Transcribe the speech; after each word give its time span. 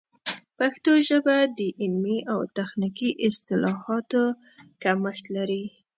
پښتو 0.57 0.91
ژبه 1.07 1.35
د 1.57 1.59
علمي 1.81 2.17
او 2.33 2.39
تخنیکي 2.57 3.09
اصطلاحاتو 3.27 4.23
کمښت 4.83 5.25
لري. 5.35 5.63